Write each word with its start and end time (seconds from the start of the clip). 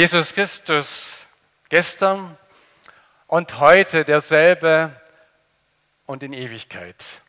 Jesus 0.00 0.32
Christus 0.32 1.26
gestern 1.68 2.38
und 3.26 3.58
heute 3.58 4.06
derselbe 4.06 4.98
und 6.06 6.22
in 6.22 6.32
Ewigkeit. 6.32 7.20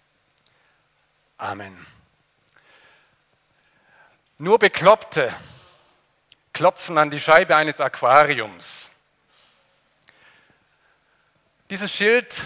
Amen. 1.37 1.85
Nur 4.37 4.57
Bekloppte 4.57 5.33
klopfen 6.53 6.97
an 6.97 7.11
die 7.11 7.19
Scheibe 7.19 7.57
eines 7.57 7.81
Aquariums. 7.81 8.91
Dieses 11.69 11.93
Schild 11.93 12.45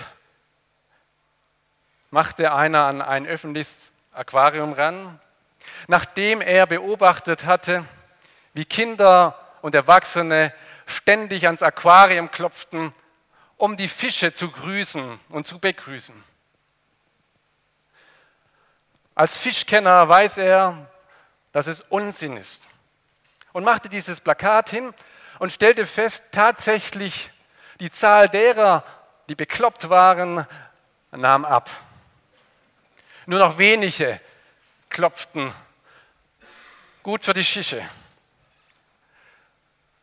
machte 2.10 2.52
einer 2.52 2.86
an 2.86 3.04
ein 3.04 3.28
öffentliches 3.28 3.92
Aquarium 4.12 4.74
ran, 4.74 5.20
nachdem 5.86 6.42
er 6.42 6.66
beobachtet 6.66 7.46
hatte, 7.46 7.86
wie 8.56 8.66
Kinder 8.66 9.40
und 9.66 9.74
Erwachsene 9.74 10.54
ständig 10.86 11.48
ans 11.48 11.64
Aquarium 11.64 12.30
klopften, 12.30 12.94
um 13.58 13.76
die 13.76 13.88
Fische 13.88 14.32
zu 14.32 14.52
grüßen 14.52 15.20
und 15.30 15.48
zu 15.48 15.58
begrüßen. 15.58 16.24
Als 19.16 19.40
Fischkenner 19.40 20.08
weiß 20.08 20.38
er, 20.38 20.88
dass 21.52 21.66
es 21.66 21.82
Unsinn 21.82 22.38
ist 22.38 22.62
und 23.54 23.64
machte 23.64 23.90
dieses 23.90 24.22
Plakat 24.22 24.70
hin 24.70 24.94
und 25.40 25.52
stellte 25.52 25.88
fest, 25.88 26.26
tatsächlich 26.32 27.32
die 27.80 27.90
Zahl 27.90 28.30
derer, 28.30 28.84
die 29.30 29.36
bekloppt 29.36 29.90
waren, 29.90 30.46
nahm 31.10 31.44
ab. 31.44 31.72
Nur 33.26 33.40
noch 33.40 33.58
wenige 33.58 34.22
klopften 34.90 35.52
gut 37.02 37.26
für 37.26 37.34
die 37.34 37.44
Schische 37.44 37.84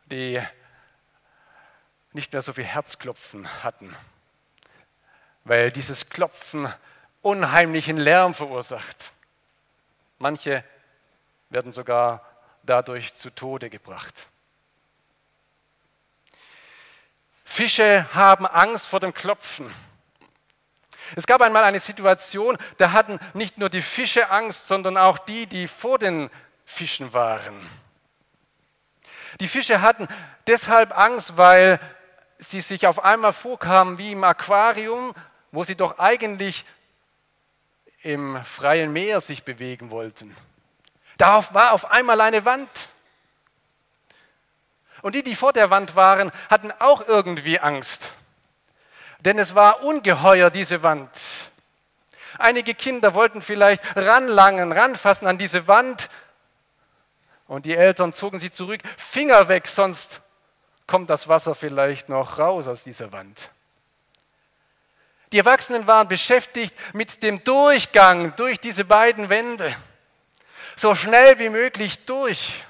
die 0.05 0.41
nicht 2.11 2.31
mehr 2.31 2.41
so 2.41 2.53
viel 2.53 2.63
Herzklopfen 2.63 3.63
hatten, 3.63 3.95
weil 5.43 5.71
dieses 5.71 6.09
Klopfen 6.09 6.71
unheimlichen 7.21 7.97
Lärm 7.97 8.33
verursacht. 8.33 9.13
Manche 10.19 10.63
werden 11.49 11.71
sogar 11.71 12.25
dadurch 12.63 13.13
zu 13.15 13.29
Tode 13.29 13.69
gebracht. 13.69 14.27
Fische 17.43 18.07
haben 18.13 18.47
Angst 18.47 18.87
vor 18.87 18.99
dem 18.99 19.13
Klopfen. 19.13 19.71
Es 21.15 21.27
gab 21.27 21.41
einmal 21.41 21.63
eine 21.63 21.79
Situation, 21.79 22.57
da 22.77 22.91
hatten 22.91 23.19
nicht 23.33 23.57
nur 23.57 23.69
die 23.69 23.81
Fische 23.81 24.29
Angst, 24.31 24.67
sondern 24.67 24.97
auch 24.97 25.19
die, 25.19 25.45
die 25.45 25.67
vor 25.67 25.99
den 25.99 26.29
Fischen 26.65 27.13
waren. 27.13 27.69
Die 29.39 29.47
Fische 29.47 29.81
hatten 29.81 30.07
deshalb 30.47 30.97
Angst, 30.97 31.37
weil 31.37 31.79
sie 32.37 32.61
sich 32.61 32.87
auf 32.87 33.03
einmal 33.03 33.33
vorkamen 33.33 33.97
wie 33.97 34.11
im 34.11 34.23
Aquarium, 34.23 35.13
wo 35.51 35.63
sie 35.63 35.75
doch 35.75 35.99
eigentlich 35.99 36.65
im 38.01 38.43
freien 38.43 38.91
Meer 38.91 39.21
sich 39.21 39.43
bewegen 39.43 39.91
wollten. 39.91 40.35
Darauf 41.17 41.53
war 41.53 41.71
auf 41.71 41.91
einmal 41.91 42.19
eine 42.21 42.43
Wand. 42.45 42.89
Und 45.01 45.15
die, 45.15 45.23
die 45.23 45.35
vor 45.35 45.53
der 45.53 45.69
Wand 45.69 45.95
waren, 45.95 46.31
hatten 46.49 46.71
auch 46.79 47.07
irgendwie 47.07 47.59
Angst. 47.59 48.13
Denn 49.19 49.39
es 49.39 49.55
war 49.55 49.83
ungeheuer, 49.83 50.49
diese 50.49 50.83
Wand. 50.83 51.09
Einige 52.37 52.73
Kinder 52.73 53.13
wollten 53.13 53.41
vielleicht 53.41 53.95
ranlangen, 53.95 54.71
ranfassen 54.71 55.27
an 55.27 55.37
diese 55.37 55.67
Wand, 55.67 56.09
und 57.53 57.67
die 57.67 57.75
Eltern 57.75 58.11
zogen 58.13 58.39
sie 58.39 58.49
zurück, 58.49 58.81
Finger 58.97 59.47
weg, 59.47 59.67
sonst 59.67 60.21
kommt 60.87 61.11
das 61.11 61.27
Wasser 61.27 61.53
vielleicht 61.53 62.09
noch 62.09 62.39
raus 62.39 62.67
aus 62.67 62.83
dieser 62.83 63.11
Wand. 63.11 63.51
Die 65.31 65.37
Erwachsenen 65.37 65.85
waren 65.85 66.07
beschäftigt 66.07 66.73
mit 66.93 67.21
dem 67.21 67.43
Durchgang 67.43 68.35
durch 68.37 68.59
diese 68.59 68.85
beiden 68.85 69.29
Wände. 69.29 69.75
So 70.75 70.95
schnell 70.95 71.37
wie 71.37 71.49
möglich 71.49 72.03
durch. 72.05 72.65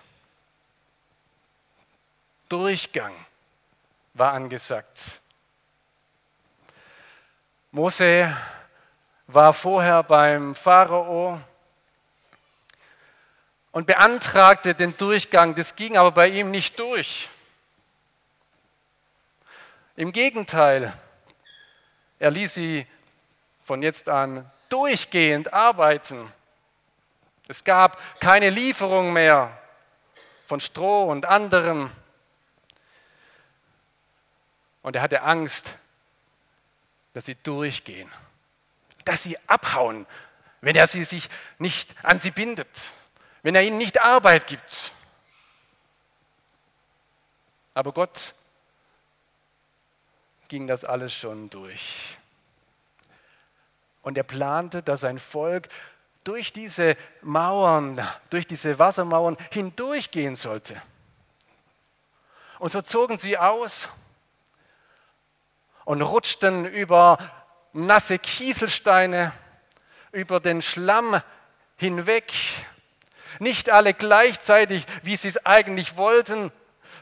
Durchgang 2.49 3.13
war 4.13 4.33
angesagt. 4.33 5.21
Mose 7.71 8.35
war 9.27 9.53
vorher 9.53 10.03
beim 10.03 10.53
Pharao 10.53 11.39
und 13.73 13.87
beantragte 13.87 14.75
den 14.75 14.95
Durchgang. 14.95 15.55
Das 15.55 15.75
ging 15.75 15.97
aber 15.97 16.11
bei 16.11 16.29
ihm 16.29 16.51
nicht 16.51 16.79
durch. 16.79 17.27
Im 19.97 20.13
Gegenteil, 20.13 20.93
er 22.19 22.31
ließ 22.31 22.53
sie 22.53 22.87
von 23.65 23.83
jetzt 23.83 24.07
an 24.07 24.49
durchgehend 24.69 25.53
arbeiten. 25.53 26.31
Es 27.47 27.63
gab 27.63 27.99
keine 28.19 28.49
Lieferung 28.49 29.11
mehr 29.11 29.59
von 30.45 30.59
Stroh 30.59 31.11
und 31.11 31.25
anderem. 31.25 31.91
Und 34.81 34.95
er 34.95 35.01
hatte 35.01 35.23
Angst, 35.23 35.77
dass 37.13 37.25
sie 37.25 37.35
durchgehen, 37.35 38.11
dass 39.05 39.23
sie 39.23 39.37
abhauen, 39.47 40.05
wenn 40.61 40.75
er 40.75 40.87
sie 40.87 41.03
sich 41.03 41.29
nicht 41.57 41.95
an 42.03 42.19
sie 42.19 42.31
bindet 42.31 42.69
wenn 43.43 43.55
er 43.55 43.61
ihnen 43.61 43.77
nicht 43.77 44.01
Arbeit 44.01 44.47
gibt. 44.47 44.93
Aber 47.73 47.91
Gott 47.91 48.33
ging 50.47 50.65
das 50.65 50.85
alles 50.85 51.13
schon 51.13 51.49
durch. 51.49 52.17
Und 54.01 54.17
er 54.17 54.23
plante, 54.23 54.81
dass 54.81 55.01
sein 55.01 55.19
Volk 55.19 55.69
durch 56.23 56.53
diese 56.53 56.95
Mauern, 57.21 58.05
durch 58.29 58.47
diese 58.47 58.79
Wassermauern 58.79 59.37
hindurchgehen 59.51 60.35
sollte. 60.35 60.81
Und 62.59 62.69
so 62.69 62.81
zogen 62.81 63.17
sie 63.17 63.37
aus 63.37 63.89
und 65.85 66.01
rutschten 66.01 66.65
über 66.65 67.17
nasse 67.73 68.19
Kieselsteine, 68.19 69.33
über 70.11 70.39
den 70.39 70.61
Schlamm 70.61 71.21
hinweg 71.75 72.31
nicht 73.39 73.69
alle 73.69 73.93
gleichzeitig, 73.93 74.85
wie 75.01 75.15
sie 75.15 75.27
es 75.27 75.45
eigentlich 75.45 75.97
wollten, 75.97 76.51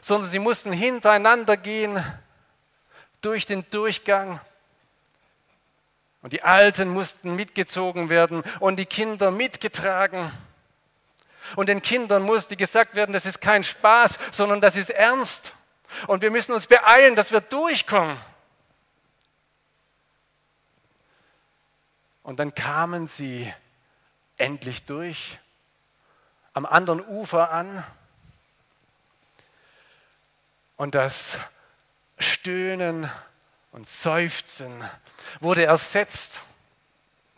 sondern 0.00 0.28
sie 0.28 0.38
mussten 0.38 0.72
hintereinander 0.72 1.56
gehen 1.56 2.02
durch 3.20 3.46
den 3.46 3.68
Durchgang. 3.70 4.40
Und 6.22 6.32
die 6.32 6.42
Alten 6.42 6.88
mussten 6.88 7.34
mitgezogen 7.34 8.08
werden 8.08 8.44
und 8.60 8.76
die 8.76 8.86
Kinder 8.86 9.30
mitgetragen. 9.30 10.30
Und 11.56 11.68
den 11.68 11.82
Kindern 11.82 12.22
musste 12.22 12.56
gesagt 12.56 12.94
werden, 12.94 13.12
das 13.12 13.26
ist 13.26 13.40
kein 13.40 13.64
Spaß, 13.64 14.18
sondern 14.30 14.60
das 14.60 14.76
ist 14.76 14.90
ernst. 14.90 15.52
Und 16.06 16.22
wir 16.22 16.30
müssen 16.30 16.52
uns 16.52 16.66
beeilen, 16.66 17.16
dass 17.16 17.32
wir 17.32 17.40
durchkommen. 17.40 18.16
Und 22.22 22.38
dann 22.38 22.54
kamen 22.54 23.06
sie 23.06 23.52
endlich 24.36 24.84
durch 24.84 25.38
am 26.54 26.66
anderen 26.66 27.04
Ufer 27.06 27.50
an 27.50 27.84
und 30.76 30.94
das 30.94 31.38
Stöhnen 32.18 33.10
und 33.72 33.86
Seufzen 33.86 34.72
wurde 35.40 35.64
ersetzt 35.64 36.42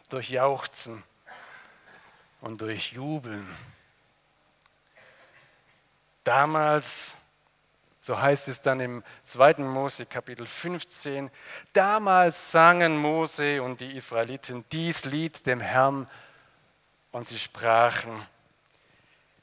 durch 0.09 0.31
Jauchzen 0.31 1.03
und 2.41 2.61
durch 2.61 2.93
Jubeln. 2.93 3.47
Damals, 6.25 7.15
so 8.01 8.21
heißt 8.21 8.49
es 8.49 8.61
dann 8.61 8.81
im 8.81 9.05
2. 9.23 9.55
Mose 9.59 10.07
Kapitel 10.07 10.47
15, 10.47 11.31
damals 11.73 12.51
sangen 12.51 12.97
Mose 12.97 13.63
und 13.63 13.81
die 13.81 13.97
Israeliten 13.97 14.65
dies 14.73 15.05
Lied 15.05 15.47
dem 15.47 15.61
Herrn 15.61 16.09
und 17.13 17.29
sie 17.29 17.39
sprachen, 17.39 18.27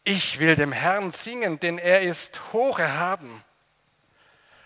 Ich 0.03 0.39
will 0.39 0.55
dem 0.55 0.71
Herrn 0.71 1.11
singen, 1.11 1.59
denn 1.59 1.77
er 1.77 2.01
ist 2.01 2.41
hoch 2.53 2.79
erhaben. 2.79 3.43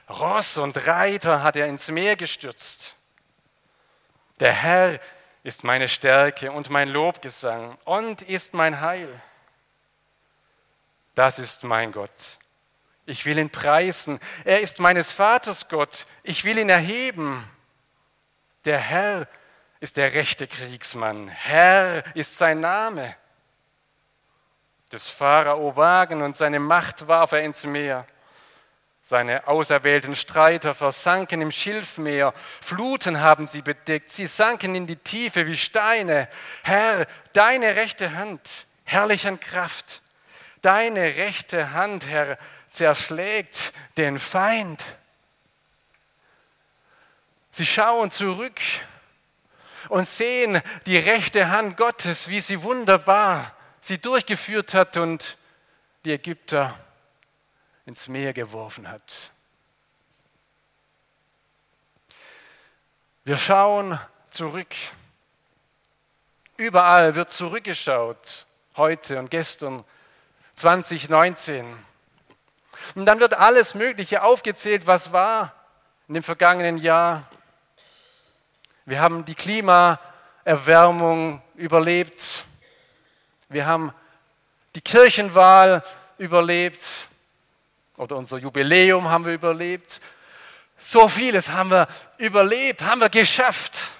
Ross 0.09 0.57
und 0.57 0.87
Reiter 0.87 1.43
hat 1.43 1.55
er 1.55 1.67
ins 1.67 1.89
Meer 1.89 2.15
gestürzt. 2.15 2.95
Der 4.39 4.53
Herr 4.53 4.99
ist 5.43 5.63
meine 5.63 5.89
Stärke 5.89 6.51
und 6.51 6.69
mein 6.69 6.89
Lobgesang 6.89 7.77
und 7.83 8.21
ist 8.21 8.53
mein 8.53 8.81
Heil. 8.81 9.09
Das 11.15 11.39
ist 11.39 11.63
mein 11.63 11.91
Gott. 11.91 12.39
Ich 13.05 13.25
will 13.25 13.37
ihn 13.37 13.49
preisen. 13.49 14.19
Er 14.43 14.61
ist 14.61 14.79
meines 14.79 15.11
Vaters 15.11 15.69
Gott. 15.69 16.07
Ich 16.23 16.43
will 16.43 16.57
ihn 16.57 16.69
erheben. 16.69 17.47
Der 18.65 18.79
Herr 18.79 19.27
ist 19.79 19.97
der 19.97 20.13
rechte 20.13 20.47
Kriegsmann. 20.47 21.27
Herr 21.27 22.03
ist 22.15 22.37
sein 22.37 22.59
Name. 22.59 23.15
Des 24.91 25.09
Pharao 25.09 25.75
Wagen 25.75 26.21
und 26.21 26.35
seine 26.35 26.59
Macht 26.59 27.07
warf 27.07 27.31
er 27.31 27.41
ins 27.41 27.63
Meer. 27.63 28.05
Seine 29.01 29.47
auserwählten 29.47 30.15
Streiter 30.15 30.73
versanken 30.73 31.41
im 31.41 31.51
Schilfmeer, 31.51 32.33
Fluten 32.59 33.21
haben 33.21 33.45
sie 33.45 33.61
bedeckt, 33.61 34.09
sie 34.09 34.25
sanken 34.25 34.73
in 34.73 34.87
die 34.87 34.95
Tiefe 34.95 35.45
wie 35.45 35.57
Steine. 35.57 36.27
Herr, 36.63 37.05
deine 37.33 37.75
rechte 37.75 38.15
Hand, 38.15 38.65
herrlich 38.83 39.27
an 39.27 39.39
Kraft, 39.39 40.01
deine 40.63 41.17
rechte 41.17 41.73
Hand, 41.73 42.07
Herr, 42.07 42.39
zerschlägt 42.67 43.73
den 43.97 44.17
Feind. 44.17 44.83
Sie 47.51 47.65
schauen 47.65 48.09
zurück 48.09 48.59
und 49.89 50.07
sehen 50.07 50.61
die 50.87 50.97
rechte 50.97 51.49
Hand 51.49 51.77
Gottes, 51.77 52.27
wie 52.27 52.39
sie 52.39 52.63
wunderbar 52.63 53.54
sie 53.85 53.99
durchgeführt 53.99 54.73
hat 54.73 54.97
und 54.97 55.37
die 56.05 56.11
Ägypter 56.11 56.73
ins 57.85 58.07
Meer 58.07 58.33
geworfen 58.33 58.89
hat. 58.89 59.29
Wir 63.25 63.37
schauen 63.37 63.99
zurück. 64.31 64.73
Überall 66.57 67.13
wird 67.13 67.29
zurückgeschaut, 67.29 68.47
heute 68.75 69.19
und 69.19 69.29
gestern, 69.29 69.85
2019. 70.55 71.77
Und 72.95 73.05
dann 73.05 73.19
wird 73.19 73.35
alles 73.35 73.75
Mögliche 73.75 74.23
aufgezählt, 74.23 74.87
was 74.87 75.13
war 75.13 75.53
in 76.07 76.15
dem 76.15 76.23
vergangenen 76.23 76.79
Jahr. 76.79 77.29
Wir 78.85 78.99
haben 78.99 79.25
die 79.25 79.35
Klimaerwärmung 79.35 81.43
überlebt. 81.53 82.45
Wir 83.49 83.65
haben 83.65 83.93
die 84.73 84.81
Kirchenwahl 84.81 85.83
überlebt 86.17 87.07
oder 87.97 88.17
unser 88.17 88.37
Jubiläum 88.37 89.09
haben 89.09 89.25
wir 89.25 89.33
überlebt. 89.33 90.01
So 90.77 91.07
vieles 91.07 91.49
haben 91.49 91.69
wir 91.69 91.87
überlebt, 92.17 92.83
haben 92.83 93.01
wir 93.01 93.09
geschafft. 93.09 93.91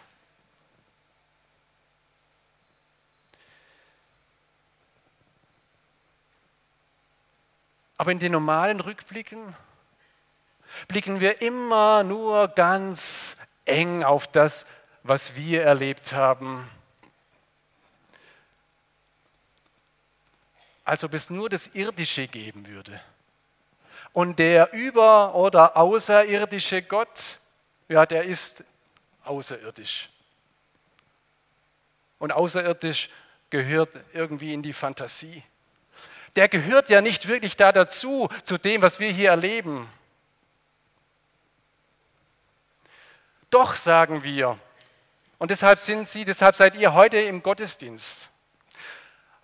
Aber 7.98 8.12
in 8.12 8.20
den 8.20 8.34
normalen 8.34 8.82
Rückblicken 8.82 9.56
blicken 10.88 11.22
wir 11.22 11.42
immer 11.42 12.04
nur 12.04 12.50
ganz 12.50 13.38
eng 13.64 14.04
auf 14.04 14.28
das, 14.28 14.66
was 15.04 15.36
wir 15.36 15.64
erlebt 15.64 16.14
haben. 16.14 16.68
Als 20.86 21.04
ob 21.04 21.14
es 21.14 21.30
nur 21.30 21.50
das 21.50 21.68
Irdische 21.76 22.28
geben 22.28 22.66
würde. 22.68 23.02
Und 24.14 24.40
der 24.40 24.72
über- 24.72 25.36
oder 25.36 25.76
außerirdische 25.76 26.84
Gott, 26.84 27.40
ja, 27.90 28.06
der 28.06 28.24
ist 28.24 28.64
außerirdisch. 29.26 30.10
Und 32.20 32.32
außerirdisch 32.32 33.10
gehört 33.50 34.00
irgendwie 34.14 34.54
in 34.54 34.62
die 34.62 34.72
Fantasie. 34.72 35.44
Der 36.36 36.48
gehört 36.48 36.90
ja 36.90 37.02
nicht 37.02 37.28
wirklich 37.28 37.56
da 37.58 37.72
dazu, 37.72 38.30
zu 38.44 38.58
dem, 38.58 38.82
was 38.82 39.00
wir 39.00 39.10
hier 39.10 39.32
erleben. 39.32 39.90
Doch 43.50 43.76
sagen 43.76 44.24
wir, 44.24 44.60
und 45.38 45.52
deshalb 45.52 45.80
sind 45.80 46.08
Sie, 46.08 46.26
deshalb 46.26 46.56
seid 46.56 46.76
ihr 46.76 46.94
heute 46.94 47.18
im 47.18 47.44
Gottesdienst, 47.44 48.30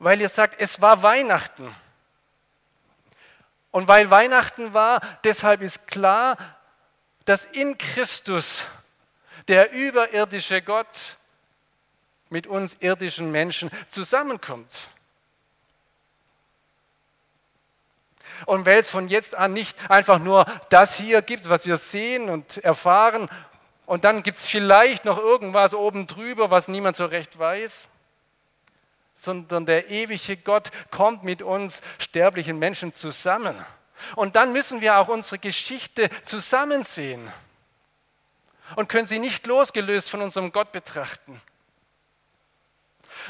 weil 0.01 0.19
ihr 0.19 0.29
sagt, 0.29 0.55
es 0.59 0.81
war 0.81 1.03
Weihnachten. 1.03 1.73
Und 3.69 3.87
weil 3.87 4.09
Weihnachten 4.09 4.73
war, 4.73 4.99
deshalb 5.23 5.61
ist 5.61 5.87
klar, 5.87 6.37
dass 7.25 7.45
in 7.45 7.77
Christus 7.77 8.65
der 9.47 9.71
überirdische 9.71 10.63
Gott 10.63 11.17
mit 12.29 12.47
uns 12.47 12.77
irdischen 12.79 13.29
Menschen 13.29 13.69
zusammenkommt. 13.87 14.89
Und 18.47 18.65
weil 18.65 18.79
es 18.79 18.89
von 18.89 19.07
jetzt 19.07 19.35
an 19.35 19.53
nicht 19.53 19.91
einfach 19.91 20.17
nur 20.17 20.45
das 20.69 20.97
hier 20.97 21.21
gibt, 21.21 21.47
was 21.47 21.67
wir 21.67 21.77
sehen 21.77 22.29
und 22.29 22.57
erfahren, 22.57 23.29
und 23.85 24.03
dann 24.05 24.23
gibt 24.23 24.37
es 24.37 24.45
vielleicht 24.45 25.05
noch 25.05 25.17
irgendwas 25.17 25.73
oben 25.73 26.07
drüber, 26.07 26.49
was 26.49 26.69
niemand 26.69 26.95
so 26.95 27.05
recht 27.05 27.37
weiß, 27.37 27.89
sondern 29.21 29.67
der 29.67 29.91
ewige 29.91 30.35
Gott 30.35 30.71
kommt 30.89 31.23
mit 31.23 31.43
uns 31.43 31.83
sterblichen 31.99 32.57
Menschen 32.57 32.91
zusammen. 32.91 33.55
Und 34.15 34.35
dann 34.35 34.51
müssen 34.51 34.81
wir 34.81 34.97
auch 34.97 35.09
unsere 35.09 35.37
Geschichte 35.37 36.09
zusammen 36.23 36.83
sehen 36.83 37.31
und 38.75 38.89
können 38.89 39.05
sie 39.05 39.19
nicht 39.19 39.45
losgelöst 39.45 40.09
von 40.09 40.23
unserem 40.23 40.51
Gott 40.51 40.71
betrachten. 40.71 41.39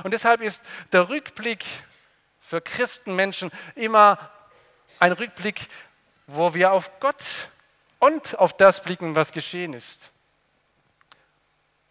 Und 0.04 0.12
deshalb 0.12 0.40
ist 0.40 0.64
der 0.94 1.10
Rückblick 1.10 1.66
für 2.40 2.62
Christenmenschen 2.62 3.52
immer 3.76 4.32
ein 4.98 5.12
Rückblick, 5.12 5.68
wo 6.26 6.54
wir 6.54 6.72
auf 6.72 7.02
Gott 7.02 7.50
und 8.00 8.40
auf 8.40 8.56
das 8.56 8.82
blicken, 8.82 9.18
was 9.18 9.34
geschehen 9.34 9.74
ist. 9.74 10.10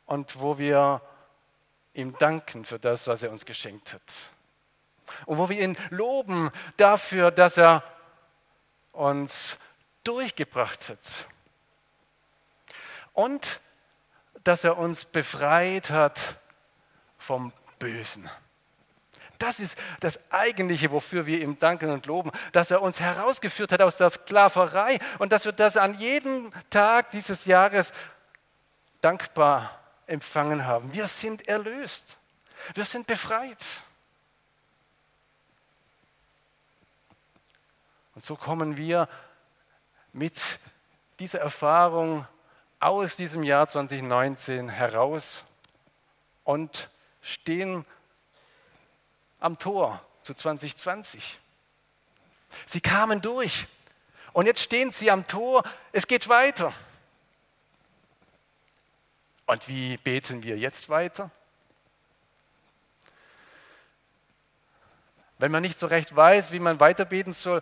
Und 0.07 0.41
wo 0.41 0.57
wir 0.57 1.03
ihm 2.01 2.17
danken 2.19 2.65
für 2.65 2.79
das, 2.79 3.07
was 3.07 3.23
er 3.23 3.31
uns 3.31 3.45
geschenkt 3.45 3.93
hat. 3.93 4.03
Und 5.27 5.39
wo 5.39 5.49
wir 5.49 5.61
ihn 5.61 5.77
loben 5.91 6.51
dafür, 6.77 7.31
dass 7.31 7.59
er 7.59 7.83
uns 8.93 9.59
durchgebracht 10.05 10.89
hat. 10.89 11.27
Und 13.13 13.61
dass 14.45 14.65
er 14.65 14.79
uns 14.79 15.05
befreit 15.05 15.91
hat 15.91 16.37
vom 17.19 17.53
Bösen. 17.79 18.29
Das 19.39 19.59
ist 19.59 19.79
das 20.01 20.31
Eigentliche, 20.31 20.91
wofür 20.91 21.25
wir 21.25 21.41
ihm 21.41 21.59
danken 21.59 21.91
und 21.91 22.07
loben, 22.07 22.31
dass 22.53 22.71
er 22.71 22.83
uns 22.83 23.01
herausgeführt 23.01 23.73
hat 23.73 23.81
aus 23.81 23.97
der 23.97 24.11
Sklaverei 24.11 24.99
und 25.19 25.33
dass 25.33 25.47
wir 25.47 25.53
das 25.53 25.79
an 25.79 25.99
jedem 25.99 26.53
Tag 26.69 27.11
dieses 27.11 27.47
Jahres 27.47 27.93
dankbar 29.01 29.80
empfangen 30.11 30.67
haben. 30.67 30.93
Wir 30.93 31.07
sind 31.07 31.47
erlöst. 31.49 32.17
Wir 32.75 32.85
sind 32.85 33.07
befreit. 33.07 33.65
Und 38.15 38.25
so 38.25 38.37
kommen 38.37 38.77
wir 38.77 39.09
mit 40.13 40.59
dieser 41.21 41.41
Erfahrung 41.41 42.27
aus 42.81 43.17
diesem 43.17 43.43
Jahr 43.45 43.69
2019 43.69 44.69
heraus 44.69 45.45
und 46.45 46.91
stehen 47.23 47.85
am 49.39 49.59
Tor 49.59 50.05
zu 50.23 50.35
2020. 50.35 51.39
Sie 52.67 52.81
kamen 52.81 53.23
durch 53.23 53.69
und 54.33 54.47
jetzt 54.47 54.61
stehen 54.61 54.91
sie 54.91 55.11
am 55.11 55.27
Tor, 55.27 55.63
es 55.93 56.07
geht 56.07 56.29
weiter. 56.29 56.73
Und 59.51 59.67
wie 59.67 59.97
beten 59.97 60.45
wir 60.45 60.57
jetzt 60.57 60.89
weiter? 60.89 61.29
Wenn 65.39 65.51
man 65.51 65.61
nicht 65.61 65.77
so 65.77 65.89
recht 65.89 66.15
weiß, 66.15 66.53
wie 66.53 66.61
man 66.61 66.79
weiter 66.79 67.05
beten 67.05 67.33
soll, 67.33 67.61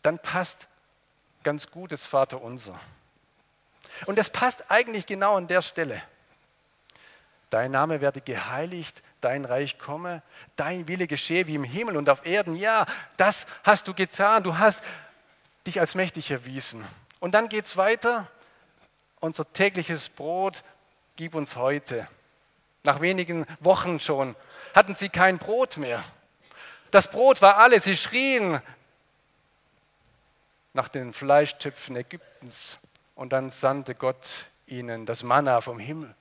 dann 0.00 0.18
passt 0.18 0.66
ganz 1.42 1.70
gut 1.70 1.92
das 1.92 2.06
Vaterunser. 2.06 2.80
Und 4.06 4.16
das 4.16 4.30
passt 4.30 4.70
eigentlich 4.70 5.04
genau 5.04 5.36
an 5.36 5.46
der 5.46 5.60
Stelle. 5.60 6.00
Dein 7.50 7.72
Name 7.72 8.00
werde 8.00 8.22
geheiligt, 8.22 9.02
dein 9.20 9.44
Reich 9.44 9.78
komme, 9.78 10.22
dein 10.56 10.88
Wille 10.88 11.06
geschehe 11.06 11.46
wie 11.46 11.56
im 11.56 11.64
Himmel 11.64 11.98
und 11.98 12.08
auf 12.08 12.24
Erden. 12.24 12.56
Ja, 12.56 12.86
das 13.18 13.46
hast 13.62 13.88
du 13.88 13.92
getan, 13.92 14.42
du 14.42 14.56
hast 14.56 14.82
dich 15.66 15.80
als 15.80 15.94
mächtig 15.94 16.30
erwiesen. 16.30 16.82
Und 17.20 17.32
dann 17.34 17.50
geht 17.50 17.66
es 17.66 17.76
weiter. 17.76 18.26
Unser 19.20 19.52
tägliches 19.52 20.08
Brot 20.08 20.64
gib 21.16 21.34
uns 21.34 21.56
heute. 21.56 22.08
Nach 22.82 23.00
wenigen 23.00 23.46
Wochen 23.60 23.98
schon 23.98 24.36
hatten 24.74 24.94
sie 24.94 25.08
kein 25.08 25.38
Brot 25.38 25.76
mehr. 25.76 26.02
Das 26.90 27.10
Brot 27.10 27.40
war 27.42 27.56
alles. 27.56 27.84
Sie 27.84 27.96
schrien 27.96 28.60
nach 30.74 30.88
den 30.88 31.12
Fleischtöpfen 31.12 31.96
Ägyptens. 31.96 32.78
Und 33.14 33.32
dann 33.32 33.50
sandte 33.50 33.94
Gott 33.94 34.46
ihnen 34.66 35.06
das 35.06 35.22
Manna 35.22 35.60
vom 35.60 35.78
Himmel. 35.78 36.14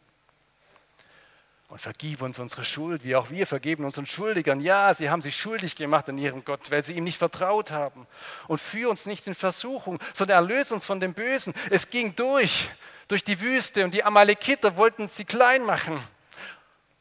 Und 1.74 1.80
vergib 1.80 2.22
uns 2.22 2.38
unsere 2.38 2.63
Schuld, 2.63 3.03
wie 3.03 3.15
auch 3.15 3.32
wir 3.32 3.48
vergeben 3.48 3.84
unseren 3.84 4.06
Schuldigern. 4.06 4.60
Ja, 4.60 4.94
sie 4.94 5.10
haben 5.10 5.24
sich 5.24 5.36
schuldig 5.36 5.75
gemacht 5.75 6.08
an 6.08 6.20
ihrem 6.20 6.46
Gott, 6.46 6.70
weil 6.70 6.84
sie 6.84 6.94
ihm 6.94 7.03
nicht 7.03 7.18
vertraut 7.18 7.72
haben. 7.72 8.06
Und 8.48 8.62
führ 8.62 8.92
uns 8.92 9.08
nicht 9.08 9.25
in 9.25 9.34
Versuchung, 9.34 9.98
sondern 10.13 10.38
erlöse 10.38 10.75
uns 10.75 10.86
von 10.86 11.00
dem 11.00 11.15
Bösen. 11.15 11.51
Es 11.72 11.89
ging 11.89 12.15
durch, 12.15 12.70
durch 13.08 13.24
die 13.24 13.42
Wüste 13.42 13.84
und 13.86 13.92
die 13.96 14.03
Amalekiter 14.03 14.77
wollten 14.77 15.08
sie 15.08 15.25
klein 15.25 15.65
machen. 15.65 16.00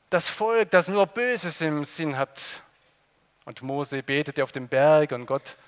Das 0.09 0.31
Volk, 0.31 0.71
das 0.71 0.89
nur 0.89 1.07
Böses 1.07 1.61
im 1.61 1.85
Sinn 1.85 2.17
hat. 2.17 2.41
Und 3.45 3.61
Mose 3.61 4.03
betete 4.03 4.43
auf 4.43 4.53
dem 4.53 4.69
Berg 4.69 5.13
und 5.13 5.27
Gott 5.27 5.59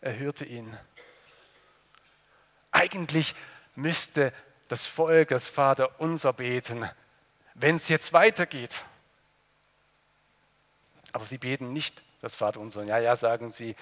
erhörte 0.00 0.44
ihn. 0.44 0.76
Eigentlich 2.72 3.36
müsste 3.76 4.32
das 4.66 4.86
Volk 4.86 5.28
das 5.28 5.46
Vater 5.46 6.00
unser 6.00 6.32
beten, 6.32 6.90
wenn 7.54 7.76
es 7.76 7.88
jetzt 7.88 8.12
weitergeht. 8.12 8.84
Aber 11.12 11.26
sie 11.26 11.38
beten 11.38 11.72
nicht 11.72 12.02
das 12.20 12.34
Vater 12.34 12.60
unser. 12.60 12.84
Ja, 12.84 12.98
ja, 12.98 13.14
sagen 13.16 13.50
sie, 13.50 13.76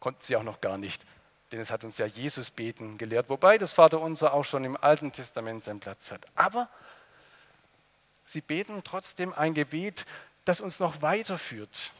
konnten 0.00 0.20
sie 0.22 0.36
auch 0.36 0.42
noch 0.42 0.60
gar 0.60 0.76
nicht, 0.76 1.06
denn 1.52 1.60
es 1.60 1.70
hat 1.70 1.84
uns 1.84 1.98
ja 1.98 2.06
Jesus 2.06 2.50
beten 2.50 2.98
gelehrt, 2.98 3.30
wobei 3.30 3.58
das 3.58 3.72
Vater 3.72 4.00
unser 4.00 4.34
auch 4.34 4.44
schon 4.44 4.64
im 4.64 4.76
Alten 4.76 5.12
Testament 5.12 5.62
seinen 5.62 5.80
Platz 5.80 6.10
hat. 6.10 6.26
Aber 6.34 6.68
sie 8.24 8.40
beten 8.40 8.82
trotzdem 8.84 9.32
ein 9.32 9.54
Gebet, 9.54 10.04
das 10.44 10.60
uns 10.60 10.80
noch 10.80 11.00
weiterführt. 11.02 11.92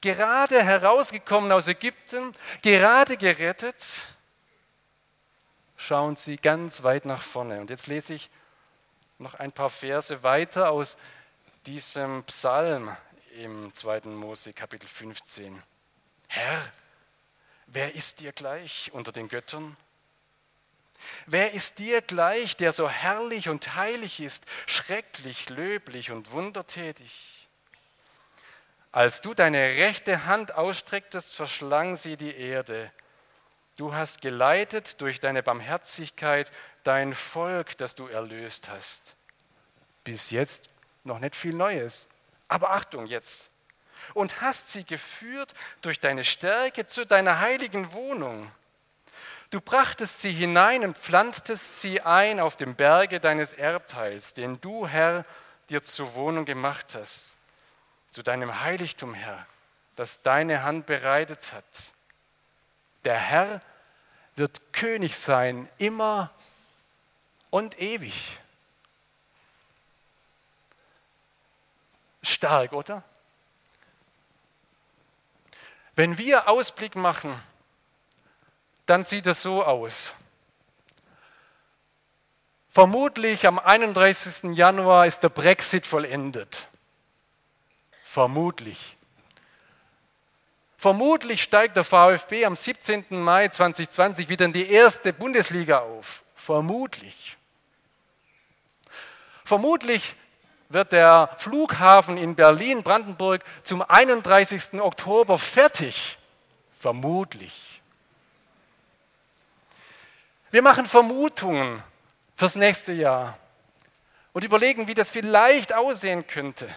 Gerade 0.00 0.64
herausgekommen 0.64 1.52
aus 1.52 1.68
Ägypten, 1.68 2.32
gerade 2.62 3.18
gerettet, 3.18 3.84
schauen 5.76 6.16
sie 6.16 6.36
ganz 6.36 6.82
weit 6.82 7.04
nach 7.04 7.22
vorne. 7.22 7.60
Und 7.60 7.68
jetzt 7.68 7.86
lese 7.86 8.14
ich 8.14 8.30
noch 9.20 9.34
ein 9.34 9.52
paar 9.52 9.70
Verse 9.70 10.22
weiter 10.22 10.70
aus 10.70 10.96
diesem 11.66 12.24
Psalm 12.24 12.96
im 13.36 13.72
2. 13.72 14.00
Mose 14.06 14.52
Kapitel 14.52 14.88
15. 14.88 15.62
Herr, 16.28 16.72
wer 17.66 17.94
ist 17.94 18.20
dir 18.20 18.32
gleich 18.32 18.90
unter 18.92 19.12
den 19.12 19.28
Göttern? 19.28 19.76
Wer 21.26 21.52
ist 21.52 21.78
dir 21.78 22.02
gleich, 22.02 22.56
der 22.56 22.72
so 22.72 22.88
herrlich 22.88 23.48
und 23.48 23.74
heilig 23.74 24.20
ist, 24.20 24.46
schrecklich, 24.66 25.48
löblich 25.48 26.10
und 26.10 26.32
wundertätig? 26.32 27.48
Als 28.92 29.20
du 29.20 29.34
deine 29.34 29.58
rechte 29.58 30.24
Hand 30.24 30.54
ausstrecktest, 30.54 31.34
verschlang 31.34 31.96
sie 31.96 32.16
die 32.16 32.34
Erde. 32.34 32.90
Du 33.80 33.94
hast 33.94 34.20
geleitet 34.20 35.00
durch 35.00 35.20
deine 35.20 35.42
Barmherzigkeit 35.42 36.52
dein 36.84 37.14
Volk, 37.14 37.78
das 37.78 37.94
du 37.94 38.08
erlöst 38.08 38.68
hast. 38.68 39.16
Bis 40.04 40.30
jetzt 40.30 40.68
noch 41.02 41.18
nicht 41.18 41.34
viel 41.34 41.54
Neues. 41.54 42.06
Aber 42.46 42.72
Achtung 42.72 43.06
jetzt. 43.06 43.50
Und 44.12 44.42
hast 44.42 44.70
sie 44.72 44.84
geführt 44.84 45.54
durch 45.80 45.98
deine 45.98 46.24
Stärke 46.24 46.86
zu 46.86 47.06
deiner 47.06 47.40
heiligen 47.40 47.90
Wohnung. 47.94 48.52
Du 49.48 49.62
brachtest 49.62 50.20
sie 50.20 50.32
hinein 50.32 50.84
und 50.84 50.98
pflanztest 50.98 51.80
sie 51.80 52.02
ein 52.02 52.38
auf 52.38 52.58
dem 52.58 52.74
Berge 52.74 53.18
deines 53.18 53.54
Erbteils, 53.54 54.34
den 54.34 54.60
du, 54.60 54.86
Herr, 54.88 55.24
dir 55.70 55.82
zur 55.82 56.12
Wohnung 56.16 56.44
gemacht 56.44 56.94
hast, 56.94 57.38
zu 58.10 58.22
deinem 58.22 58.60
Heiligtum, 58.60 59.14
Herr, 59.14 59.46
das 59.96 60.20
deine 60.20 60.64
Hand 60.64 60.84
bereitet 60.84 61.54
hat. 61.54 61.94
Der 63.06 63.16
Herr 63.16 63.62
wird 64.36 64.72
König 64.72 65.16
sein, 65.16 65.68
immer 65.78 66.30
und 67.50 67.80
ewig. 67.80 68.40
Stark, 72.22 72.72
oder? 72.72 73.02
Wenn 75.96 76.16
wir 76.18 76.48
Ausblick 76.48 76.96
machen, 76.96 77.38
dann 78.86 79.04
sieht 79.04 79.26
es 79.26 79.42
so 79.42 79.64
aus. 79.64 80.14
Vermutlich 82.70 83.46
am 83.46 83.58
31. 83.58 84.56
Januar 84.56 85.06
ist 85.06 85.20
der 85.20 85.28
Brexit 85.28 85.86
vollendet. 85.86 86.68
Vermutlich. 88.04 88.96
Vermutlich 90.80 91.42
steigt 91.42 91.76
der 91.76 91.84
VfB 91.84 92.46
am 92.46 92.56
17. 92.56 93.04
Mai 93.10 93.48
2020 93.48 94.30
wieder 94.30 94.46
in 94.46 94.54
die 94.54 94.70
erste 94.70 95.12
Bundesliga 95.12 95.80
auf. 95.80 96.24
Vermutlich. 96.34 97.36
Vermutlich 99.44 100.16
wird 100.70 100.92
der 100.92 101.34
Flughafen 101.36 102.16
in 102.16 102.34
Berlin-Brandenburg 102.34 103.44
zum 103.62 103.82
31. 103.82 104.80
Oktober 104.80 105.36
fertig. 105.36 106.16
Vermutlich. 106.78 107.82
Wir 110.50 110.62
machen 110.62 110.86
Vermutungen 110.86 111.82
fürs 112.36 112.56
nächste 112.56 112.94
Jahr 112.94 113.36
und 114.32 114.44
überlegen, 114.44 114.88
wie 114.88 114.94
das 114.94 115.10
vielleicht 115.10 115.74
aussehen 115.74 116.26
könnte 116.26 116.70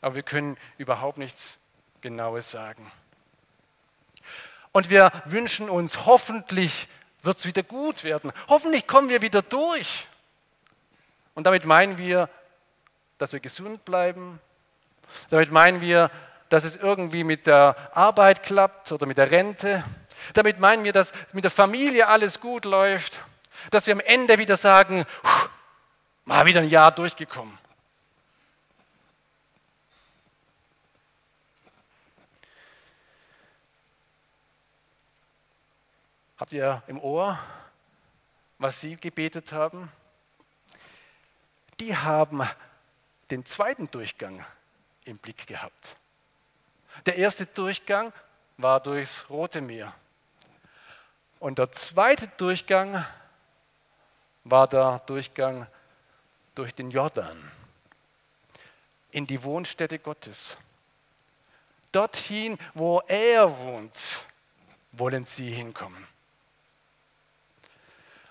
aber 0.00 0.14
wir 0.14 0.22
können 0.22 0.56
überhaupt 0.76 1.18
nichts 1.18 1.58
Genaues 2.00 2.50
sagen. 2.50 2.90
Und 4.72 4.90
wir 4.90 5.10
wünschen 5.24 5.68
uns, 5.68 6.06
hoffentlich 6.06 6.88
wird 7.22 7.36
es 7.36 7.46
wieder 7.46 7.62
gut 7.62 8.04
werden. 8.04 8.32
Hoffentlich 8.48 8.86
kommen 8.86 9.08
wir 9.08 9.22
wieder 9.22 9.42
durch. 9.42 10.06
Und 11.34 11.44
damit 11.44 11.64
meinen 11.64 11.98
wir, 11.98 12.28
dass 13.18 13.32
wir 13.32 13.40
gesund 13.40 13.84
bleiben. 13.84 14.40
Damit 15.30 15.50
meinen 15.50 15.80
wir, 15.80 16.10
dass 16.48 16.64
es 16.64 16.76
irgendwie 16.76 17.24
mit 17.24 17.46
der 17.46 17.76
Arbeit 17.94 18.42
klappt 18.42 18.92
oder 18.92 19.06
mit 19.06 19.18
der 19.18 19.30
Rente. 19.30 19.84
Damit 20.34 20.60
meinen 20.60 20.84
wir, 20.84 20.92
dass 20.92 21.12
mit 21.32 21.44
der 21.44 21.50
Familie 21.50 22.08
alles 22.08 22.40
gut 22.40 22.64
läuft. 22.64 23.22
Dass 23.70 23.86
wir 23.86 23.94
am 23.94 24.00
Ende 24.00 24.38
wieder 24.38 24.56
sagen, 24.56 25.04
mal 26.24 26.46
wieder 26.46 26.60
ein 26.60 26.68
Jahr 26.68 26.92
durchgekommen. 26.92 27.58
Habt 36.38 36.52
ihr 36.52 36.84
im 36.86 37.00
Ohr, 37.00 37.36
was 38.58 38.80
sie 38.80 38.94
gebetet 38.94 39.52
haben? 39.52 39.90
Die 41.80 41.96
haben 41.96 42.48
den 43.30 43.44
zweiten 43.44 43.90
Durchgang 43.90 44.44
im 45.04 45.18
Blick 45.18 45.48
gehabt. 45.48 45.96
Der 47.06 47.16
erste 47.16 47.44
Durchgang 47.44 48.12
war 48.56 48.80
durchs 48.80 49.28
Rote 49.28 49.60
Meer. 49.60 49.92
Und 51.40 51.58
der 51.58 51.72
zweite 51.72 52.28
Durchgang 52.36 53.04
war 54.44 54.68
der 54.68 55.00
Durchgang 55.06 55.66
durch 56.54 56.72
den 56.72 56.92
Jordan 56.92 57.50
in 59.10 59.26
die 59.26 59.42
Wohnstätte 59.42 59.98
Gottes. 59.98 60.56
Dorthin, 61.90 62.56
wo 62.74 63.00
er 63.08 63.58
wohnt, 63.58 64.24
wollen 64.92 65.24
sie 65.24 65.50
hinkommen. 65.50 66.06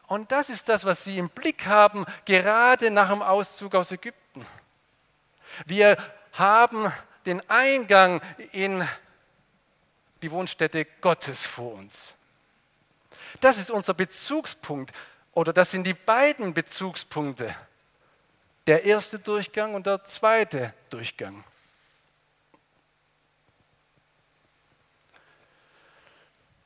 Und 0.08 0.32
das 0.32 0.50
ist 0.50 0.70
das, 0.70 0.86
was 0.86 1.04
sie 1.04 1.18
im 1.18 1.30
Blick 1.30 1.66
haben, 1.66 2.06
gerade 2.26 2.90
nach 2.90 3.10
dem 3.10 3.22
Auszug 3.22 3.76
aus 3.76 3.92
Ägypten. 3.92 4.46
Wir 5.66 5.98
haben 6.32 6.92
den 7.26 7.48
Eingang 7.50 8.22
in 8.54 8.88
die 10.22 10.32
Wohnstätte 10.32 10.86
Gottes 11.02 11.46
vor 11.46 11.74
uns. 11.74 12.16
Das 13.42 13.58
ist 13.58 13.70
unser 13.70 13.94
Bezugspunkt 13.94 14.94
oder 15.34 15.52
das 15.52 15.72
sind 15.72 15.84
die 15.84 15.94
beiden 15.94 16.54
Bezugspunkte. 16.54 17.54
Der 18.66 18.86
erste 18.86 19.20
Durchgang 19.20 19.76
und 19.76 19.86
der 19.86 20.04
zweite 20.06 20.74
Durchgang. 20.90 21.44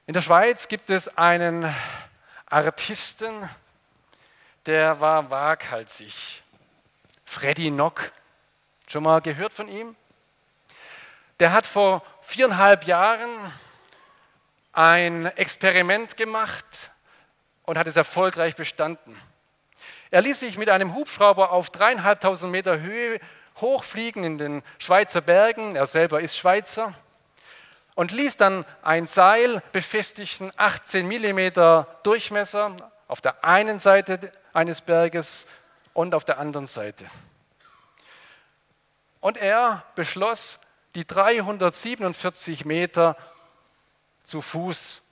In 0.08 0.14
der 0.14 0.22
Schweiz 0.22 0.68
gibt 0.68 0.90
es 0.90 1.18
einen 1.18 1.74
Artisten, 2.52 3.50
der 4.66 5.00
war 5.00 5.32
waghalsig. 5.32 6.44
Freddy 7.24 7.72
Nock, 7.72 8.12
schon 8.90 9.04
mal 9.04 9.22
gehört 9.22 9.54
von 9.54 9.70
ihm? 9.70 9.96
Der 11.40 11.54
hat 11.54 11.66
vor 11.66 12.04
viereinhalb 12.22 12.84
Jahren 12.84 13.30
ein 14.74 15.28
Experiment 15.38 16.18
gemacht 16.18 16.92
und 17.64 17.78
hat 17.78 17.88
es 17.88 17.96
erfolgreich 17.96 18.58
bestanden. 18.58 19.16
Er 20.10 20.22
ließ 20.22 20.42
sich 20.42 20.58
mit 20.58 20.70
einem 20.70 20.94
Hubschrauber 20.94 21.52
auf 21.52 21.70
dreieinhalbtausend 21.70 22.52
Meter 22.52 22.82
Höhe 22.82 23.22
hochfliegen 23.62 24.26
in 24.26 24.38
den 24.38 24.62
Schweizer 24.78 25.22
Bergen, 25.22 25.78
er 25.78 25.86
selber 25.86 26.20
ist 26.20 26.38
Schweizer, 26.38 26.94
und 27.96 28.12
ließ 28.12 28.38
dann 28.38 28.66
ein 28.82 29.08
Seil 29.08 29.62
befestigen, 29.72 30.52
18 30.58 31.08
mm 31.08 31.86
Durchmesser 32.04 32.76
auf 33.08 33.22
der 33.22 33.44
einen 33.44 33.80
Seite 33.80 34.32
eines 34.54 34.82
Berges 34.82 35.46
und 35.94 36.16
auf 36.16 36.24
der 36.24 36.40
anderen 36.40 36.68
Seite. 36.68 37.06
Und 39.20 39.38
er 39.38 39.84
beschloss, 39.96 40.60
die 40.96 41.06
347 41.06 42.66
Meter 42.66 43.16
zu 44.24 44.42
Fuß 44.42 45.04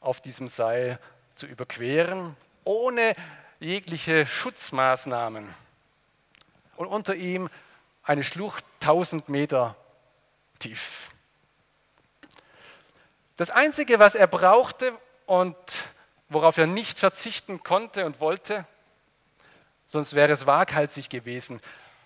auf 0.00 0.20
diesem 0.20 0.48
Seil 0.48 0.98
zu 1.34 1.46
überqueren, 1.46 2.36
ohne 2.64 3.14
jegliche 3.60 4.26
Schutzmaßnahmen. 4.26 5.54
Und 6.76 6.86
unter 6.86 7.14
ihm 7.14 7.48
eine 8.02 8.24
Schlucht 8.24 8.64
1000 8.80 9.28
Meter 9.28 9.76
tief. 10.58 11.11
Das 13.42 13.50
Einzige, 13.50 13.98
was 13.98 14.14
er 14.14 14.28
brauchte 14.28 14.96
und 15.26 15.56
worauf 16.28 16.58
er 16.58 16.68
nicht 16.68 17.00
verzichten 17.00 17.64
konnte 17.64 18.06
und 18.06 18.20
wollte, 18.20 18.64
sonst 19.84 20.14
wäre 20.14 20.30
es 20.30 20.46
waghalsig 20.46 21.10
gewesen, 21.10 21.60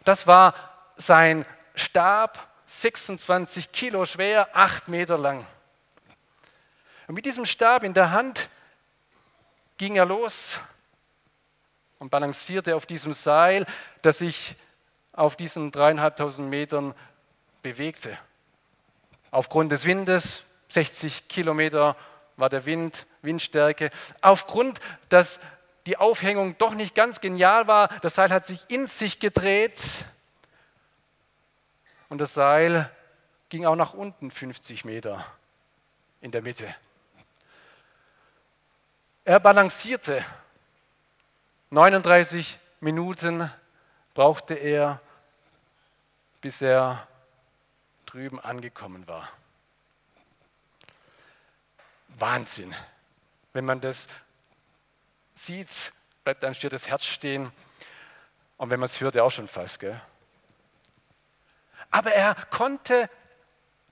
das 0.05 0.27
war 0.27 0.55
sein 0.97 1.45
Stab, 1.75 2.49
26 2.65 3.71
Kilo 3.71 4.07
schwer, 4.07 4.49
8 4.57 4.89
Meter 4.89 5.19
lang. 5.19 5.45
Und 7.07 7.17
mit 7.17 7.27
diesem 7.27 7.45
Stab 7.45 7.85
in 7.85 7.93
der 7.93 8.13
Hand 8.13 8.49
ging 9.77 9.97
er 9.97 10.07
los 10.07 10.59
und 11.99 12.09
balancierte 12.09 12.75
auf 12.75 12.87
diesem 12.87 13.13
Seil, 13.13 13.67
das 14.01 14.21
sich 14.21 14.57
auf 15.13 15.37
diesen 15.37 15.71
dreieinhalbtausend 15.71 16.49
Metern 16.49 16.95
bewegte. 17.61 18.17
Aufgrund 19.31 19.71
des 19.71 19.85
Windes, 19.85 20.46
60 20.69 21.29
Kilometer 21.29 21.97
war 22.37 22.49
der 22.49 22.67
Wind, 22.67 23.07
Windstärke. 23.23 23.91
Aufgrund, 24.21 24.81
dass 25.09 25.41
die 25.87 25.97
Aufhängung 25.97 26.59
doch 26.59 26.75
nicht 26.75 26.95
ganz 26.95 27.21
genial 27.21 27.67
war, 27.67 27.89
das 28.01 28.17
Seil 28.17 28.31
hat 28.31 28.45
sich 28.45 28.69
in 28.69 28.87
sich 28.87 29.19
gedreht 29.19 30.05
und 32.09 32.21
das 32.21 32.35
Seil 32.35 32.91
ging 33.49 33.65
auch 33.65 33.77
nach 33.77 33.95
unten 33.95 34.31
50 34.31 34.85
Meter 34.85 35.25
in 36.21 36.31
der 36.31 36.43
Mitte. 36.43 36.75
Er 39.25 39.41
balancierte. 39.41 40.25
39 41.71 42.59
Minuten 42.81 43.51
brauchte 44.15 44.55
er, 44.55 45.01
bis 46.41 46.63
er 46.63 47.07
drüben 48.07 48.39
angekommen 48.39 49.07
war. 49.09 49.29
Wahnsinn. 52.19 52.75
Wenn 53.53 53.65
man 53.65 53.81
das 53.81 54.09
sieht, 55.35 55.93
bleibt 56.25 56.45
einem 56.45 56.55
schier 56.55 56.71
das 56.71 56.89
Herz 56.89 57.05
stehen. 57.05 57.53
Und 58.57 58.71
wenn 58.71 58.81
man 58.81 58.87
es 58.87 59.01
hört, 59.01 59.15
ja 59.15 59.23
auch 59.23 59.31
schon 59.31 59.49
fast. 59.49 59.81
Gell? 59.81 60.01
Aber 61.91 62.13
er 62.13 62.35
konnte 62.51 63.09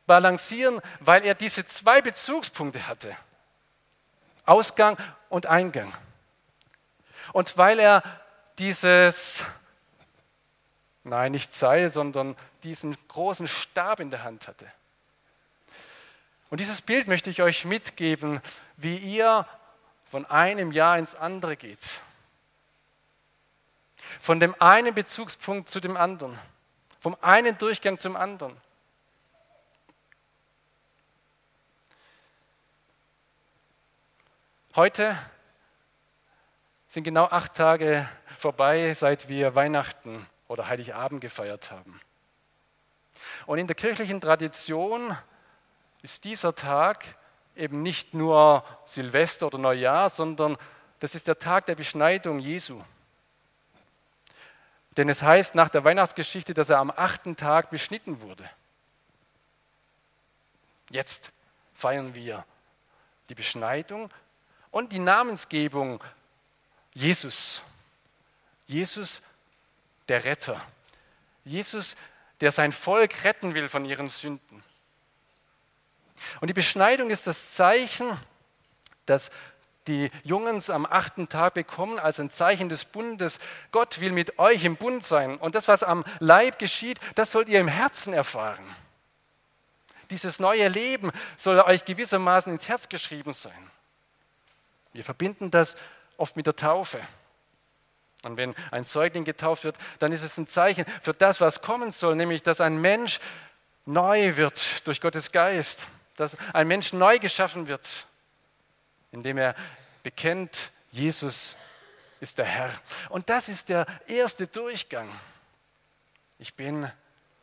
balancieren, 0.07 0.81
weil 1.01 1.25
er 1.25 1.35
diese 1.35 1.65
zwei 1.65 2.01
Bezugspunkte 2.01 2.87
hatte. 2.87 3.17
Ausgang 4.47 4.99
und 5.29 5.47
Eingang. 5.47 5.93
Und 7.33 7.57
weil 7.57 7.79
er 7.79 8.03
dieses, 8.59 9.45
nein, 11.03 11.33
nicht 11.33 11.53
Seil, 11.53 11.89
sondern 11.89 12.37
diesen 12.63 12.97
großen 13.09 13.49
Stab 13.49 14.01
in 14.01 14.11
der 14.11 14.23
Hand 14.25 14.49
hatte. 14.49 14.71
Und 16.51 16.61
dieses 16.61 16.83
Bild 16.83 17.09
möchte 17.09 17.31
ich 17.31 17.43
euch 17.43 17.65
mitgeben, 17.65 18.41
wie 18.77 18.97
ihr 18.97 19.47
von 20.05 20.27
einem 20.27 20.73
Jahr 20.73 20.99
ins 20.99 21.15
andere 21.15 21.57
geht. 21.57 22.01
Von 24.21 24.41
dem 24.41 24.55
einen 24.61 24.95
Bezugspunkt 24.95 25.69
zu 25.69 25.81
dem 25.81 25.97
anderen. 25.97 26.39
Vom 27.01 27.17
einen 27.21 27.59
Durchgang 27.59 27.99
zum 27.99 28.17
anderen. 28.17 28.57
Heute 34.77 35.17
sind 36.89 37.05
genau 37.05 37.27
acht 37.27 37.55
Tage 37.55 38.09
vorbei, 38.39 38.93
seit 38.95 39.29
wir 39.29 39.55
Weihnachten 39.55 40.27
oder 40.49 40.69
Heiligabend 40.69 41.21
gefeiert 41.21 41.71
haben. 41.71 42.01
Und 43.47 43.59
in 43.59 43.67
der 43.67 43.77
kirchlichen 43.77 44.21
Tradition 44.21 45.17
ist 46.05 46.25
dieser 46.25 46.55
Tag 46.55 47.17
eben 47.57 47.83
nicht 47.83 48.13
nur 48.13 48.63
Silvester 48.85 49.47
oder 49.47 49.57
Neujahr, 49.57 50.11
sondern 50.11 50.59
das 51.01 51.15
ist 51.15 51.29
der 51.29 51.39
Tag 51.39 51.65
der 51.65 51.77
Beschneidung 51.77 52.41
Jesu. 52.41 52.83
Denn 54.99 55.09
es 55.09 55.23
heißt 55.23 55.55
nach 55.55 55.71
der 55.71 55.83
Weihnachtsgeschichte, 55.83 56.53
dass 56.53 56.69
er 56.69 56.79
am 56.79 56.91
achten 56.91 57.37
Tag 57.37 57.71
beschnitten 57.71 58.21
wurde. 58.21 58.49
Jetzt 60.91 61.33
feiern 61.73 62.15
wir 62.15 62.45
die 63.31 63.35
Beschneidung 63.35 64.11
und 64.71 64.93
die 64.93 64.99
Namensgebung 64.99 66.05
Jesus. 66.93 67.63
Jesus, 68.67 69.23
der 70.09 70.23
Retter. 70.27 70.61
Jesus, 71.47 71.97
der 72.43 72.53
sein 72.53 72.73
Volk 72.73 73.25
retten 73.25 73.55
will 73.55 73.71
von 73.71 73.87
ihren 73.87 74.11
Sünden. 74.11 74.63
Und 76.41 76.49
die 76.49 76.55
Beschneidung 76.55 77.11
ist 77.11 77.27
das 77.27 77.55
Zeichen, 77.55 78.19
das 79.07 79.31
die 79.87 80.11
Jungens 80.23 80.71
am 80.71 80.87
achten 80.87 81.29
Tag 81.29 81.55
bekommen 81.55 81.99
als 81.99 82.19
ein 82.19 82.31
Zeichen 82.31 82.69
des 82.69 82.85
Bundes. 82.85 83.39
Gott 83.71 84.01
will 84.01 84.13
mit 84.13 84.39
euch 84.39 84.65
im 84.65 84.77
Bund 84.77 85.05
sein. 85.05 85.37
Und 85.37 85.55
das, 85.55 85.69
was 85.69 85.83
am 85.83 86.05
Leib 86.21 86.59
geschieht, 86.59 86.99
das 87.15 87.33
sollt 87.33 87.49
ihr 87.49 87.61
im 87.61 87.69
Herzen 87.69 88.15
erfahren. 88.15 88.65
Dieses 90.11 90.39
neue 90.39 90.69
Leben 90.69 91.11
soll 91.37 91.61
euch 91.61 91.85
gewissermaßen 91.85 92.53
ins 92.53 92.69
Herz 92.69 92.89
geschrieben 92.89 93.33
sein. 93.33 93.71
Wir 94.93 95.05
verbinden 95.05 95.51
das 95.51 95.75
oft 96.17 96.37
mit 96.37 96.47
der 96.47 96.57
Taufe. 96.57 97.01
Und 98.23 98.37
wenn 98.37 98.55
ein 98.71 98.85
Säugling 98.85 99.25
getauft 99.25 99.65
wird, 99.65 99.77
dann 99.99 100.13
ist 100.13 100.23
es 100.23 100.39
ein 100.39 100.47
Zeichen 100.47 100.87
für 101.03 101.13
das, 101.13 101.41
was 101.41 101.61
kommen 101.61 101.91
soll, 101.91 102.17
nämlich 102.17 102.43
dass 102.43 102.61
ein 102.61 102.81
Mensch 102.81 103.19
neu 103.85 104.37
wird 104.37 104.87
durch 104.87 105.01
Gottes 105.01 105.31
Geist, 105.31 105.87
dass 106.17 106.37
ein 106.53 106.69
Mensch 106.69 106.93
neu 106.93 107.19
geschaffen 107.19 107.67
wird, 107.67 108.07
indem 109.13 109.39
er 109.39 109.55
bekennt, 110.03 110.71
Jesus 110.91 111.57
ist 112.21 112.39
der 112.39 112.45
Herr. 112.45 112.71
Und 113.09 113.29
das 113.31 113.49
ist 113.49 113.69
der 113.69 113.87
erste 114.07 114.47
Durchgang. 114.47 115.09
Ich 116.39 116.55
bin 116.55 116.91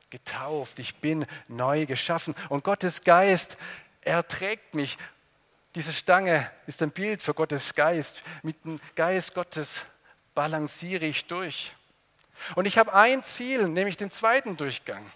getauft, 0.10 0.80
ich 0.80 0.96
bin 0.98 1.26
neu 1.48 1.86
geschaffen 1.86 2.36
und 2.50 2.64
Gottes 2.64 3.02
Geist, 3.02 3.58
er 4.04 4.28
trägt 4.28 4.74
mich 4.74 4.98
diese 5.76 5.94
Stange 5.94 6.52
ist 6.68 6.82
ein 6.82 6.92
Bild 6.92 7.24
für 7.24 7.34
Gottes 7.34 7.74
Geist. 7.74 8.24
Mit 8.44 8.64
dem 8.66 8.80
Geist 8.96 9.34
Gottes 9.34 9.84
balanciere 10.36 11.06
ich 11.06 11.26
durch. 11.26 11.74
Und 12.56 12.66
ich 12.66 12.78
habe 12.78 12.94
ein 12.94 13.24
Ziel, 13.24 13.68
nämlich 13.70 13.96
den 13.96 14.12
zweiten 14.12 14.58
Durchgang. 14.58 15.10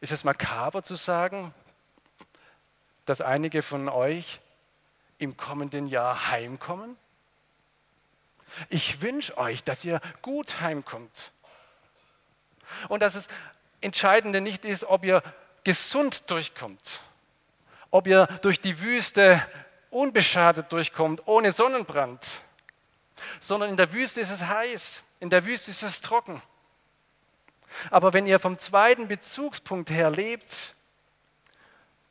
Ist 0.00 0.12
es 0.12 0.24
makaber 0.24 0.82
zu 0.82 0.94
sagen, 0.94 1.54
dass 3.04 3.20
einige 3.20 3.62
von 3.62 3.88
euch 3.88 4.40
im 5.18 5.36
kommenden 5.36 5.88
Jahr 5.88 6.30
heimkommen? 6.30 6.96
Ich 8.68 9.02
wünsche 9.02 9.36
euch, 9.36 9.64
dass 9.64 9.84
ihr 9.84 10.00
gut 10.22 10.60
heimkommt. 10.60 11.32
Und 12.88 13.00
dass 13.00 13.14
es 13.14 13.28
Entscheidende 13.80 14.40
nicht 14.40 14.64
ist, 14.64 14.84
ob 14.84 15.04
ihr 15.04 15.22
gesund 15.64 16.30
durchkommt 16.30 17.00
ob 17.90 18.06
ihr 18.06 18.26
durch 18.42 18.60
die 18.60 18.80
Wüste 18.80 19.42
unbeschadet 19.90 20.70
durchkommt, 20.72 21.22
ohne 21.26 21.52
Sonnenbrand, 21.52 22.42
sondern 23.40 23.70
in 23.70 23.76
der 23.76 23.92
Wüste 23.92 24.20
ist 24.20 24.30
es 24.30 24.42
heiß, 24.42 25.02
in 25.20 25.30
der 25.30 25.44
Wüste 25.44 25.70
ist 25.70 25.82
es 25.82 26.00
trocken. 26.00 26.42
Aber 27.90 28.12
wenn 28.12 28.26
ihr 28.26 28.38
vom 28.38 28.58
zweiten 28.58 29.08
Bezugspunkt 29.08 29.90
her 29.90 30.10
lebt, 30.10 30.74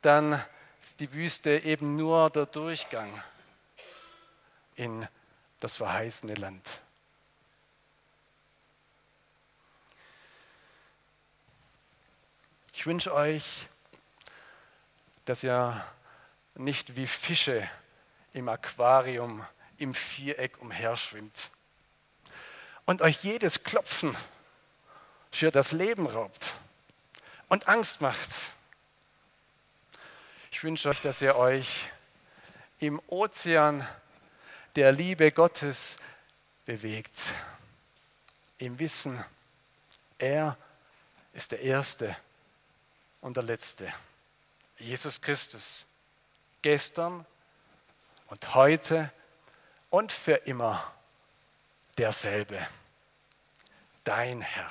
dann 0.02 0.42
ist 0.80 1.00
die 1.00 1.12
Wüste 1.12 1.64
eben 1.64 1.96
nur 1.96 2.30
der 2.30 2.46
Durchgang 2.46 3.22
in 4.76 5.06
das 5.60 5.76
verheißene 5.76 6.34
Land. 6.34 6.80
Ich 12.72 12.86
wünsche 12.86 13.12
euch 13.12 13.68
dass 15.28 15.44
ihr 15.44 15.84
nicht 16.54 16.96
wie 16.96 17.06
Fische 17.06 17.68
im 18.32 18.48
Aquarium 18.48 19.44
im 19.76 19.92
Viereck 19.92 20.58
umherschwimmt. 20.62 21.50
und 22.86 23.02
euch 23.02 23.22
jedes 23.22 23.62
Klopfen 23.62 24.16
für 25.30 25.50
das 25.50 25.72
Leben 25.72 26.06
raubt 26.06 26.54
und 27.48 27.68
Angst 27.68 28.00
macht. 28.00 28.30
Ich 30.50 30.62
wünsche 30.64 30.88
euch, 30.88 31.00
dass 31.02 31.20
ihr 31.22 31.36
euch 31.36 31.90
im 32.80 33.00
Ozean 33.08 33.86
der 34.76 34.92
Liebe 34.92 35.32
Gottes 35.32 35.98
bewegt. 36.64 37.34
Im 38.58 38.78
Wissen, 38.78 39.24
er 40.18 40.56
ist 41.32 41.52
der 41.52 41.60
Erste 41.60 42.16
und 43.20 43.36
der 43.36 43.44
Letzte. 43.44 43.92
Jesus 44.78 45.20
Christus. 45.20 45.86
Gestern 46.62 47.24
und 48.26 48.54
heute 48.54 49.12
und 49.90 50.12
für 50.12 50.34
immer 50.34 50.92
derselbe. 51.96 52.66
Dein 54.04 54.40
Herr, 54.40 54.70